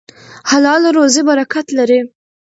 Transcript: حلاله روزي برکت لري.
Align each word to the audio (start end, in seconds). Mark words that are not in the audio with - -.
حلاله 0.49 0.89
روزي 0.97 1.21
برکت 1.29 1.67
لري. 1.77 1.99